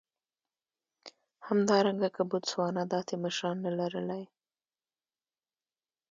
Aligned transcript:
همدارنګه 1.47 2.09
که 2.15 2.21
بوتسوانا 2.29 2.83
داسې 2.93 3.13
مشران 3.23 3.57
نه 3.65 3.71
لر 3.77 3.93
لای. 4.09 4.23